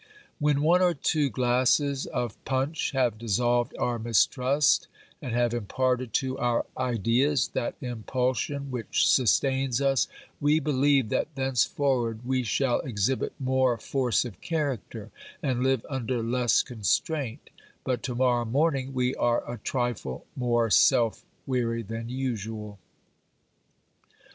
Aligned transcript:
When 0.39 0.63
one 0.63 0.81
or 0.81 0.95
two 0.95 1.29
glasses 1.29 2.07
of 2.07 2.43
punch 2.43 2.89
have 2.89 3.19
dissolved 3.19 3.71
our 3.77 3.99
36 3.99 3.99
OBERMANN 3.99 4.03
mistrust, 4.09 4.87
and 5.21 5.35
have 5.35 5.53
imparted 5.53 6.11
to 6.13 6.39
our 6.39 6.65
ideas 6.75 7.49
that 7.49 7.75
impulsion 7.81 8.71
which 8.71 9.07
sustains 9.07 9.79
us, 9.79 10.07
we 10.39 10.59
beUeve 10.59 11.09
that 11.09 11.35
thenceforward 11.35 12.25
we 12.25 12.41
shall 12.41 12.79
exhibit 12.79 13.33
more 13.39 13.77
force 13.77 14.25
of 14.25 14.41
character 14.41 15.11
and 15.43 15.61
live 15.61 15.85
under 15.87 16.23
less 16.23 16.63
con 16.63 16.79
straint, 16.79 17.51
but 17.83 18.01
to 18.01 18.15
morrow 18.15 18.43
morning 18.43 18.95
we 18.95 19.13
are 19.13 19.43
a 19.47 19.59
trifle 19.59 20.25
more 20.35 20.71
self 20.71 21.23
weary 21.45 21.83
than 21.83 22.09
usual. 22.09 22.79